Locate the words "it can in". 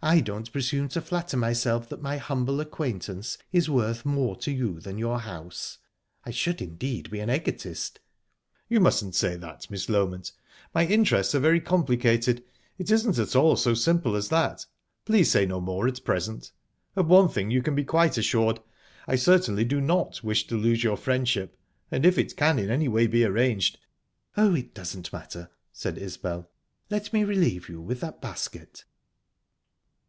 22.18-22.70